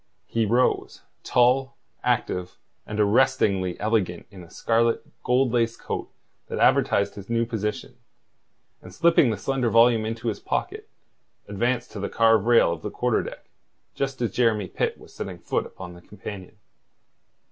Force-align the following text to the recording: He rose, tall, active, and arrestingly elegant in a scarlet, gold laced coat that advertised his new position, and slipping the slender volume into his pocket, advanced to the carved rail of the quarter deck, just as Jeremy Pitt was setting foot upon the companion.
He 0.25 0.47
rose, 0.47 1.03
tall, 1.23 1.77
active, 2.03 2.57
and 2.87 2.99
arrestingly 2.99 3.79
elegant 3.79 4.25
in 4.31 4.43
a 4.43 4.49
scarlet, 4.49 5.05
gold 5.23 5.51
laced 5.51 5.79
coat 5.79 6.09
that 6.47 6.57
advertised 6.57 7.13
his 7.13 7.29
new 7.29 7.45
position, 7.45 7.95
and 8.81 8.91
slipping 8.91 9.29
the 9.29 9.37
slender 9.37 9.69
volume 9.69 10.03
into 10.03 10.29
his 10.29 10.39
pocket, 10.39 10.89
advanced 11.47 11.91
to 11.91 11.99
the 11.99 12.09
carved 12.09 12.47
rail 12.47 12.73
of 12.73 12.81
the 12.81 12.89
quarter 12.89 13.21
deck, 13.21 13.45
just 13.93 14.19
as 14.23 14.31
Jeremy 14.31 14.67
Pitt 14.69 14.97
was 14.97 15.13
setting 15.13 15.37
foot 15.37 15.67
upon 15.67 15.93
the 15.93 16.01
companion. 16.01 16.57